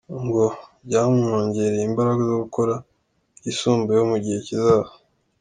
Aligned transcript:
Ngo 0.23 0.43
byamwongereye 0.87 1.83
imbaraga 1.89 2.21
zo 2.29 2.35
gukora 2.43 2.73
byisumbuyeho 3.37 4.05
mu 4.11 4.17
gihe 4.23 4.37
kizaza. 4.47 4.93